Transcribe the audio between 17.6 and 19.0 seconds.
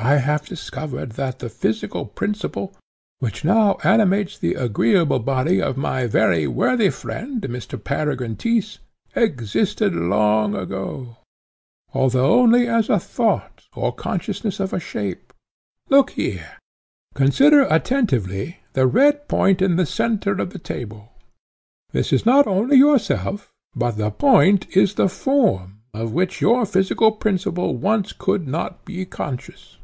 attentively the